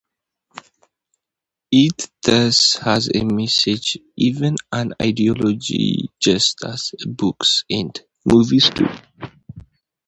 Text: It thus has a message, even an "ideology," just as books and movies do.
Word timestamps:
It 1.71 2.09
thus 2.23 2.77
has 2.77 3.07
a 3.13 3.23
message, 3.23 3.99
even 4.15 4.55
an 4.71 4.95
"ideology," 4.99 6.09
just 6.19 6.63
as 6.65 6.93
books 7.05 7.65
and 7.69 8.01
movies 8.25 8.71
do. 8.71 8.87